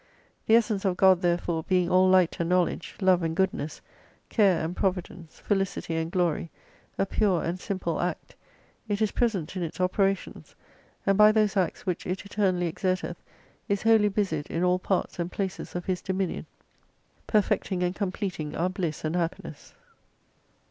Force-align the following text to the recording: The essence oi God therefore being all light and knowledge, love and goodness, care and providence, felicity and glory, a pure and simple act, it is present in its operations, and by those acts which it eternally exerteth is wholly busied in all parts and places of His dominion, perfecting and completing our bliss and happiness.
The 0.47 0.55
essence 0.55 0.83
oi 0.83 0.95
God 0.95 1.21
therefore 1.21 1.61
being 1.61 1.87
all 1.87 2.09
light 2.09 2.39
and 2.39 2.49
knowledge, 2.49 2.95
love 3.01 3.21
and 3.21 3.35
goodness, 3.35 3.81
care 4.29 4.65
and 4.65 4.75
providence, 4.75 5.37
felicity 5.37 5.95
and 5.95 6.11
glory, 6.11 6.49
a 6.97 7.05
pure 7.05 7.43
and 7.43 7.59
simple 7.59 8.01
act, 8.01 8.33
it 8.87 8.99
is 8.99 9.11
present 9.11 9.55
in 9.55 9.61
its 9.61 9.79
operations, 9.79 10.55
and 11.05 11.19
by 11.19 11.31
those 11.31 11.55
acts 11.55 11.85
which 11.85 12.07
it 12.07 12.25
eternally 12.25 12.65
exerteth 12.67 13.17
is 13.69 13.83
wholly 13.83 14.09
busied 14.09 14.47
in 14.47 14.63
all 14.63 14.79
parts 14.79 15.19
and 15.19 15.31
places 15.31 15.75
of 15.75 15.85
His 15.85 16.01
dominion, 16.01 16.47
perfecting 17.27 17.83
and 17.83 17.93
completing 17.93 18.55
our 18.55 18.69
bliss 18.69 19.03
and 19.05 19.15
happiness. 19.15 19.75